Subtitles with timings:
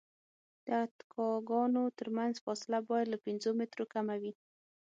[0.65, 4.33] د اتکاګانو ترمنځ فاصله باید له پنځو مترو کمه وي